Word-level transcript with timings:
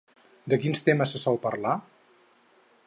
De 0.53 0.57
quins 0.63 0.81
temes 0.87 1.13
se 1.15 1.21
sol 1.25 1.39
parlar? 1.45 1.77